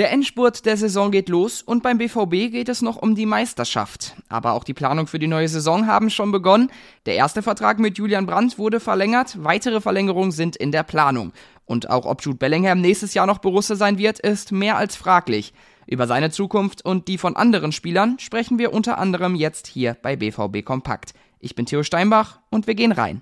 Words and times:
Der 0.00 0.10
Endspurt 0.10 0.64
der 0.64 0.78
Saison 0.78 1.10
geht 1.10 1.28
los 1.28 1.60
und 1.60 1.82
beim 1.82 1.98
BVB 1.98 2.50
geht 2.50 2.70
es 2.70 2.80
noch 2.80 2.96
um 2.96 3.14
die 3.14 3.26
Meisterschaft. 3.26 4.14
Aber 4.30 4.54
auch 4.54 4.64
die 4.64 4.72
Planung 4.72 5.06
für 5.06 5.18
die 5.18 5.26
neue 5.26 5.46
Saison 5.46 5.86
haben 5.86 6.08
schon 6.08 6.32
begonnen. 6.32 6.70
Der 7.04 7.16
erste 7.16 7.42
Vertrag 7.42 7.78
mit 7.78 7.98
Julian 7.98 8.24
Brandt 8.24 8.56
wurde 8.56 8.80
verlängert, 8.80 9.44
weitere 9.44 9.82
Verlängerungen 9.82 10.32
sind 10.32 10.56
in 10.56 10.72
der 10.72 10.84
Planung. 10.84 11.34
Und 11.66 11.90
auch 11.90 12.06
ob 12.06 12.22
Jude 12.22 12.38
Bellingham 12.38 12.80
nächstes 12.80 13.12
Jahr 13.12 13.26
noch 13.26 13.40
Borussia 13.40 13.76
sein 13.76 13.98
wird, 13.98 14.18
ist 14.20 14.52
mehr 14.52 14.78
als 14.78 14.96
fraglich. 14.96 15.52
Über 15.86 16.06
seine 16.06 16.30
Zukunft 16.30 16.82
und 16.82 17.06
die 17.06 17.18
von 17.18 17.36
anderen 17.36 17.70
Spielern 17.70 18.18
sprechen 18.20 18.58
wir 18.58 18.72
unter 18.72 18.96
anderem 18.96 19.34
jetzt 19.34 19.66
hier 19.66 19.98
bei 20.00 20.16
BVB 20.16 20.64
Kompakt. 20.64 21.12
Ich 21.40 21.54
bin 21.54 21.66
Theo 21.66 21.82
Steinbach 21.82 22.40
und 22.48 22.66
wir 22.66 22.74
gehen 22.74 22.92
rein. 22.92 23.20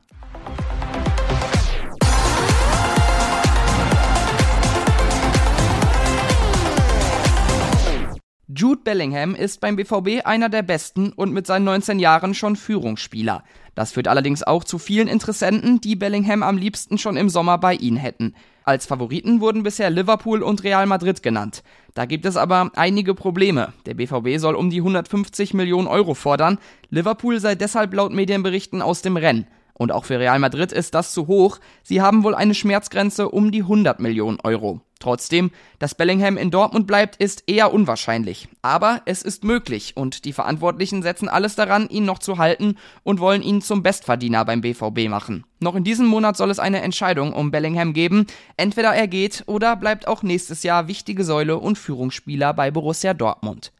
Jude 8.68 8.82
Bellingham 8.84 9.34
ist 9.34 9.62
beim 9.62 9.76
BVB 9.76 10.26
einer 10.26 10.50
der 10.50 10.60
besten 10.60 11.14
und 11.14 11.32
mit 11.32 11.46
seinen 11.46 11.64
19 11.64 11.98
Jahren 11.98 12.34
schon 12.34 12.54
Führungsspieler. 12.54 13.42
Das 13.74 13.92
führt 13.92 14.08
allerdings 14.08 14.42
auch 14.42 14.62
zu 14.62 14.76
vielen 14.76 15.08
Interessenten, 15.08 15.80
die 15.80 15.96
Bellingham 15.96 16.42
am 16.42 16.58
liebsten 16.58 16.98
schon 16.98 17.16
im 17.16 17.30
Sommer 17.30 17.56
bei 17.56 17.72
ihnen 17.72 17.96
hätten. 17.96 18.34
Als 18.64 18.84
Favoriten 18.84 19.40
wurden 19.40 19.62
bisher 19.62 19.88
Liverpool 19.88 20.42
und 20.42 20.64
Real 20.64 20.84
Madrid 20.84 21.22
genannt. 21.22 21.62
Da 21.94 22.04
gibt 22.04 22.26
es 22.26 22.36
aber 22.36 22.70
einige 22.76 23.14
Probleme. 23.14 23.72
Der 23.86 23.94
BVB 23.94 24.38
soll 24.38 24.54
um 24.54 24.68
die 24.68 24.80
150 24.80 25.54
Millionen 25.54 25.88
Euro 25.88 26.12
fordern. 26.12 26.58
Liverpool 26.90 27.40
sei 27.40 27.54
deshalb 27.54 27.94
laut 27.94 28.12
Medienberichten 28.12 28.82
aus 28.82 29.00
dem 29.00 29.16
Rennen. 29.16 29.46
Und 29.78 29.92
auch 29.92 30.04
für 30.04 30.18
Real 30.18 30.38
Madrid 30.38 30.72
ist 30.72 30.94
das 30.94 31.12
zu 31.12 31.26
hoch. 31.28 31.58
Sie 31.82 32.02
haben 32.02 32.24
wohl 32.24 32.34
eine 32.34 32.54
Schmerzgrenze 32.54 33.30
um 33.30 33.50
die 33.50 33.62
100 33.62 34.00
Millionen 34.00 34.38
Euro. 34.42 34.82
Trotzdem, 34.98 35.52
dass 35.78 35.94
Bellingham 35.94 36.36
in 36.36 36.50
Dortmund 36.50 36.88
bleibt, 36.88 37.16
ist 37.16 37.44
eher 37.46 37.72
unwahrscheinlich. 37.72 38.48
Aber 38.62 39.02
es 39.04 39.22
ist 39.22 39.44
möglich 39.44 39.96
und 39.96 40.24
die 40.24 40.32
Verantwortlichen 40.32 41.02
setzen 41.02 41.28
alles 41.28 41.54
daran, 41.54 41.88
ihn 41.88 42.04
noch 42.04 42.18
zu 42.18 42.38
halten 42.38 42.74
und 43.04 43.20
wollen 43.20 43.42
ihn 43.42 43.62
zum 43.62 43.84
Bestverdiener 43.84 44.44
beim 44.44 44.60
BVB 44.60 45.08
machen. 45.08 45.44
Noch 45.60 45.76
in 45.76 45.84
diesem 45.84 46.06
Monat 46.06 46.36
soll 46.36 46.50
es 46.50 46.58
eine 46.58 46.82
Entscheidung 46.82 47.32
um 47.32 47.52
Bellingham 47.52 47.92
geben. 47.92 48.26
Entweder 48.56 48.92
er 48.92 49.06
geht 49.06 49.44
oder 49.46 49.76
bleibt 49.76 50.08
auch 50.08 50.24
nächstes 50.24 50.64
Jahr 50.64 50.88
wichtige 50.88 51.22
Säule 51.22 51.58
und 51.58 51.78
Führungsspieler 51.78 52.52
bei 52.52 52.72
Borussia 52.72 53.14
Dortmund. 53.14 53.72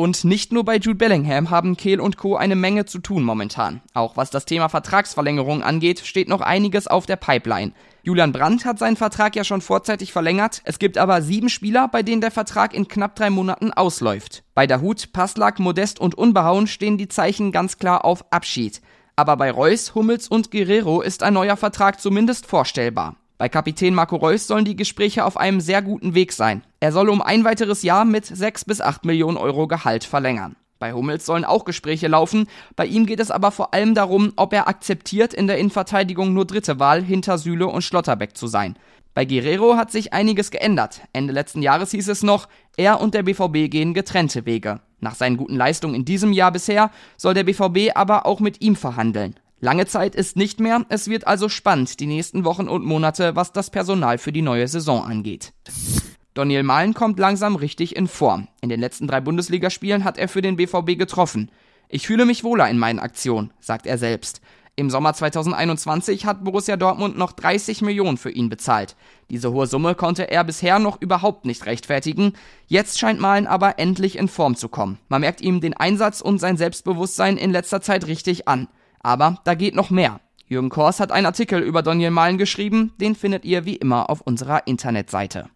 Und 0.00 0.22
nicht 0.22 0.52
nur 0.52 0.64
bei 0.64 0.76
Jude 0.76 0.94
Bellingham 0.94 1.50
haben 1.50 1.76
Kehl 1.76 1.98
und 1.98 2.16
Co. 2.16 2.36
eine 2.36 2.54
Menge 2.54 2.84
zu 2.84 3.00
tun 3.00 3.24
momentan. 3.24 3.82
Auch 3.94 4.16
was 4.16 4.30
das 4.30 4.44
Thema 4.44 4.68
Vertragsverlängerung 4.68 5.64
angeht, 5.64 5.98
steht 5.98 6.28
noch 6.28 6.40
einiges 6.40 6.86
auf 6.86 7.04
der 7.06 7.16
Pipeline. 7.16 7.72
Julian 8.04 8.30
Brandt 8.30 8.64
hat 8.64 8.78
seinen 8.78 8.94
Vertrag 8.94 9.34
ja 9.34 9.42
schon 9.42 9.60
vorzeitig 9.60 10.12
verlängert. 10.12 10.62
Es 10.62 10.78
gibt 10.78 10.98
aber 10.98 11.20
sieben 11.20 11.48
Spieler, 11.48 11.88
bei 11.88 12.04
denen 12.04 12.20
der 12.20 12.30
Vertrag 12.30 12.74
in 12.74 12.86
knapp 12.86 13.16
drei 13.16 13.28
Monaten 13.28 13.72
ausläuft. 13.72 14.44
Bei 14.54 14.68
Dahut, 14.68 15.12
Passlack, 15.12 15.58
Modest 15.58 15.98
und 15.98 16.14
Unbehauen 16.14 16.68
stehen 16.68 16.96
die 16.96 17.08
Zeichen 17.08 17.50
ganz 17.50 17.76
klar 17.76 18.04
auf 18.04 18.24
Abschied. 18.32 18.80
Aber 19.16 19.36
bei 19.36 19.50
Reus, 19.50 19.96
Hummels 19.96 20.28
und 20.28 20.52
Guerrero 20.52 21.00
ist 21.00 21.24
ein 21.24 21.34
neuer 21.34 21.56
Vertrag 21.56 22.00
zumindest 22.00 22.46
vorstellbar. 22.46 23.16
Bei 23.38 23.48
Kapitän 23.48 23.94
Marco 23.94 24.16
Reus 24.16 24.48
sollen 24.48 24.64
die 24.64 24.74
Gespräche 24.74 25.24
auf 25.24 25.36
einem 25.36 25.60
sehr 25.60 25.80
guten 25.80 26.16
Weg 26.16 26.32
sein. 26.32 26.62
Er 26.80 26.90
soll 26.90 27.08
um 27.08 27.22
ein 27.22 27.44
weiteres 27.44 27.82
Jahr 27.82 28.04
mit 28.04 28.26
6 28.26 28.64
bis 28.64 28.80
8 28.80 29.04
Millionen 29.04 29.36
Euro 29.36 29.68
Gehalt 29.68 30.02
verlängern. 30.02 30.56
Bei 30.80 30.92
Hummels 30.92 31.24
sollen 31.24 31.44
auch 31.44 31.64
Gespräche 31.64 32.08
laufen, 32.08 32.48
bei 32.74 32.86
ihm 32.86 33.06
geht 33.06 33.20
es 33.20 33.30
aber 33.30 33.52
vor 33.52 33.74
allem 33.74 33.94
darum, 33.94 34.32
ob 34.34 34.52
er 34.52 34.66
akzeptiert, 34.66 35.34
in 35.34 35.46
der 35.46 35.58
Innenverteidigung 35.58 36.34
nur 36.34 36.46
dritte 36.46 36.80
Wahl 36.80 37.02
hinter 37.02 37.38
Süle 37.38 37.68
und 37.68 37.82
Schlotterbeck 37.82 38.36
zu 38.36 38.48
sein. 38.48 38.76
Bei 39.14 39.24
Guerrero 39.24 39.76
hat 39.76 39.92
sich 39.92 40.12
einiges 40.12 40.50
geändert. 40.50 41.02
Ende 41.12 41.32
letzten 41.32 41.62
Jahres 41.62 41.92
hieß 41.92 42.08
es 42.08 42.24
noch, 42.24 42.48
er 42.76 43.00
und 43.00 43.14
der 43.14 43.22
BVB 43.22 43.70
gehen 43.70 43.94
getrennte 43.94 44.46
Wege. 44.46 44.80
Nach 45.00 45.14
seinen 45.14 45.36
guten 45.36 45.56
Leistungen 45.56 45.94
in 45.94 46.04
diesem 46.04 46.32
Jahr 46.32 46.50
bisher 46.50 46.90
soll 47.16 47.34
der 47.34 47.44
BVB 47.44 47.96
aber 47.96 48.26
auch 48.26 48.40
mit 48.40 48.60
ihm 48.60 48.74
verhandeln. 48.74 49.36
Lange 49.60 49.86
Zeit 49.86 50.14
ist 50.14 50.36
nicht 50.36 50.60
mehr, 50.60 50.84
es 50.88 51.08
wird 51.08 51.26
also 51.26 51.48
spannend 51.48 51.98
die 51.98 52.06
nächsten 52.06 52.44
Wochen 52.44 52.68
und 52.68 52.84
Monate, 52.84 53.34
was 53.34 53.52
das 53.52 53.70
Personal 53.70 54.18
für 54.18 54.30
die 54.30 54.42
neue 54.42 54.68
Saison 54.68 55.02
angeht. 55.02 55.52
Daniel 56.34 56.62
Mahlen 56.62 56.94
kommt 56.94 57.18
langsam 57.18 57.56
richtig 57.56 57.96
in 57.96 58.06
Form. 58.06 58.46
In 58.60 58.68
den 58.68 58.78
letzten 58.78 59.08
drei 59.08 59.20
Bundesligaspielen 59.20 60.04
hat 60.04 60.16
er 60.16 60.28
für 60.28 60.42
den 60.42 60.54
BVB 60.54 60.96
getroffen. 60.96 61.50
Ich 61.88 62.06
fühle 62.06 62.24
mich 62.24 62.44
wohler 62.44 62.70
in 62.70 62.78
meinen 62.78 63.00
Aktionen, 63.00 63.52
sagt 63.58 63.86
er 63.86 63.98
selbst. 63.98 64.40
Im 64.76 64.90
Sommer 64.90 65.12
2021 65.12 66.24
hat 66.24 66.44
Borussia 66.44 66.76
Dortmund 66.76 67.18
noch 67.18 67.32
30 67.32 67.82
Millionen 67.82 68.16
für 68.16 68.30
ihn 68.30 68.48
bezahlt. 68.48 68.94
Diese 69.28 69.50
hohe 69.50 69.66
Summe 69.66 69.96
konnte 69.96 70.30
er 70.30 70.44
bisher 70.44 70.78
noch 70.78 71.02
überhaupt 71.02 71.46
nicht 71.46 71.66
rechtfertigen. 71.66 72.34
Jetzt 72.68 73.00
scheint 73.00 73.18
Malen 73.18 73.48
aber 73.48 73.80
endlich 73.80 74.16
in 74.16 74.28
Form 74.28 74.54
zu 74.54 74.68
kommen. 74.68 75.00
Man 75.08 75.22
merkt 75.22 75.40
ihm 75.40 75.60
den 75.60 75.74
Einsatz 75.74 76.20
und 76.20 76.38
sein 76.38 76.56
Selbstbewusstsein 76.56 77.36
in 77.36 77.50
letzter 77.50 77.80
Zeit 77.80 78.06
richtig 78.06 78.46
an. 78.46 78.68
Aber 79.00 79.40
da 79.44 79.54
geht 79.54 79.74
noch 79.74 79.90
mehr. 79.90 80.20
Jürgen 80.46 80.70
Kors 80.70 81.00
hat 81.00 81.12
einen 81.12 81.26
Artikel 81.26 81.60
über 81.60 81.82
Daniel 81.82 82.10
Malen 82.10 82.38
geschrieben, 82.38 82.92
den 83.00 83.14
findet 83.14 83.44
ihr 83.44 83.64
wie 83.64 83.76
immer 83.76 84.08
auf 84.08 84.22
unserer 84.22 84.66
Internetseite. 84.66 85.50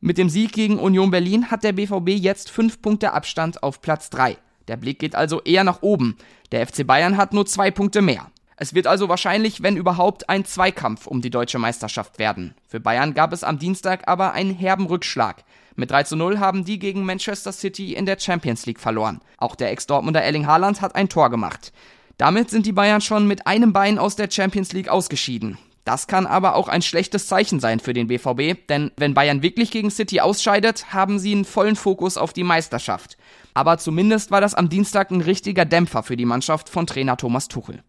Mit 0.00 0.18
dem 0.18 0.28
Sieg 0.28 0.52
gegen 0.52 0.78
Union 0.78 1.10
Berlin 1.10 1.50
hat 1.50 1.64
der 1.64 1.72
BVB 1.72 2.10
jetzt 2.10 2.50
fünf 2.50 2.80
Punkte 2.80 3.12
Abstand 3.12 3.62
auf 3.62 3.80
Platz 3.80 4.10
3. 4.10 4.36
Der 4.68 4.76
Blick 4.76 4.98
geht 4.98 5.14
also 5.14 5.42
eher 5.42 5.64
nach 5.64 5.82
oben. 5.82 6.16
Der 6.52 6.66
FC 6.66 6.86
Bayern 6.86 7.16
hat 7.16 7.32
nur 7.32 7.46
zwei 7.46 7.70
Punkte 7.70 8.02
mehr. 8.02 8.30
Es 8.56 8.72
wird 8.74 8.86
also 8.86 9.08
wahrscheinlich, 9.08 9.62
wenn 9.62 9.76
überhaupt, 9.76 10.30
ein 10.30 10.44
Zweikampf 10.44 11.06
um 11.06 11.20
die 11.20 11.30
deutsche 11.30 11.58
Meisterschaft 11.58 12.18
werden. 12.18 12.54
Für 12.66 12.80
Bayern 12.80 13.12
gab 13.12 13.32
es 13.32 13.44
am 13.44 13.58
Dienstag 13.58 14.08
aber 14.08 14.32
einen 14.32 14.54
herben 14.54 14.86
Rückschlag. 14.86 15.44
Mit 15.74 15.90
3 15.90 16.04
zu 16.04 16.16
0 16.16 16.38
haben 16.38 16.64
die 16.64 16.78
gegen 16.78 17.04
Manchester 17.04 17.52
City 17.52 17.92
in 17.92 18.06
der 18.06 18.18
Champions 18.18 18.64
League 18.64 18.80
verloren. 18.80 19.20
Auch 19.36 19.56
der 19.56 19.70
Ex-Dortmunder 19.72 20.22
Erling 20.22 20.46
Haaland 20.46 20.80
hat 20.80 20.94
ein 20.94 21.10
Tor 21.10 21.28
gemacht. 21.28 21.72
Damit 22.18 22.48
sind 22.48 22.64
die 22.64 22.72
Bayern 22.72 23.02
schon 23.02 23.28
mit 23.28 23.46
einem 23.46 23.72
Bein 23.72 23.98
aus 23.98 24.16
der 24.16 24.30
Champions 24.30 24.72
League 24.72 24.88
ausgeschieden. 24.88 25.58
Das 25.84 26.08
kann 26.08 26.26
aber 26.26 26.56
auch 26.56 26.66
ein 26.66 26.82
schlechtes 26.82 27.28
Zeichen 27.28 27.60
sein 27.60 27.78
für 27.78 27.92
den 27.92 28.08
BVB, 28.08 28.66
denn 28.68 28.90
wenn 28.96 29.14
Bayern 29.14 29.42
wirklich 29.42 29.70
gegen 29.70 29.90
City 29.90 30.20
ausscheidet, 30.20 30.92
haben 30.92 31.18
sie 31.18 31.32
einen 31.32 31.44
vollen 31.44 31.76
Fokus 31.76 32.16
auf 32.16 32.32
die 32.32 32.42
Meisterschaft. 32.42 33.16
Aber 33.54 33.78
zumindest 33.78 34.30
war 34.30 34.40
das 34.40 34.54
am 34.54 34.68
Dienstag 34.68 35.10
ein 35.10 35.20
richtiger 35.20 35.64
Dämpfer 35.64 36.02
für 36.02 36.16
die 36.16 36.24
Mannschaft 36.24 36.68
von 36.68 36.86
Trainer 36.88 37.16
Thomas 37.16 37.48
Tuchel. 37.48 37.84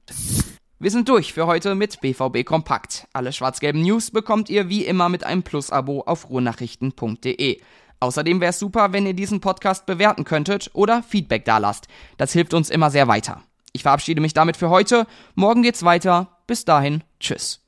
Wir 0.78 0.92
sind 0.92 1.10
durch 1.10 1.34
für 1.34 1.48
heute 1.48 1.74
mit 1.74 2.00
BVB 2.02 2.46
Kompakt. 2.46 3.08
Alle 3.14 3.34
schwarz-gelben 3.34 3.82
News 3.82 4.12
bekommt 4.12 4.50
ihr 4.50 4.70
wie 4.70 4.86
immer 4.86 5.10
mit 5.10 5.24
einem 5.24 5.42
Plus-Abo 5.42 6.02
auf 6.02 6.30
ruhrnachrichten.de. 6.30 7.62
Außerdem 8.00 8.42
wäre 8.42 8.52
es 8.52 8.60
super, 8.60 8.94
wenn 8.94 9.08
ihr 9.08 9.16
diesen 9.16 9.42
Podcast 9.42 9.88
bewerten 9.88 10.24
könntet 10.24 10.70
oder 10.74 11.02
Feedback 11.02 11.46
dalasst. 11.46 11.88
Das 12.18 12.34
hilft 12.34 12.54
uns 12.54 12.70
immer 12.70 12.92
sehr 12.92 13.08
weiter. 13.08 13.42
Ich 13.74 13.84
verabschiede 13.84 14.22
mich 14.22 14.34
damit 14.34 14.58
für 14.58 14.70
heute. 14.70 15.06
Morgen 15.36 15.64
geht's 15.64 15.84
weiter. 15.84 16.38
Bis 16.48 16.66
dahin, 16.66 17.04
tschüss. 17.20 17.67